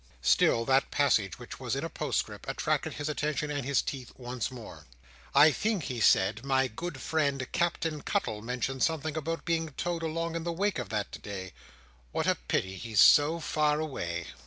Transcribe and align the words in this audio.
Still 0.23 0.65
that 0.65 0.89
passage, 0.89 1.37
which 1.37 1.59
was 1.59 1.75
in 1.75 1.83
a 1.83 1.87
postscript, 1.87 2.49
attracted 2.49 2.93
his 2.93 3.07
attention 3.07 3.51
and 3.51 3.63
his 3.63 3.83
teeth, 3.83 4.11
once 4.17 4.49
more. 4.49 4.87
"I 5.35 5.51
think," 5.51 5.83
he 5.83 5.99
said, 6.01 6.43
"my 6.43 6.67
good 6.67 6.99
friend 6.99 7.45
Captain 7.51 8.01
Cuttle 8.01 8.41
mentioned 8.41 8.81
something 8.81 9.15
about 9.15 9.45
being 9.45 9.69
towed 9.77 10.01
along 10.01 10.35
in 10.35 10.43
the 10.43 10.51
wake 10.51 10.79
of 10.79 10.89
that 10.89 11.21
day. 11.21 11.53
What 12.11 12.25
a 12.25 12.33
pity 12.33 12.77
he's 12.77 12.99
so 12.99 13.39
far 13.39 13.79
away!" 13.79 14.25